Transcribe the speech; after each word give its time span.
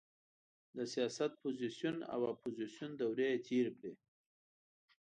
د 0.77 0.79
سیاست 0.93 1.31
پوزیسیون 1.43 1.97
او 2.13 2.19
اپوزیسیون 2.33 2.91
دورې 3.01 3.27
یې 3.33 3.43
تېرې 3.47 3.71
کړې. 3.77 3.93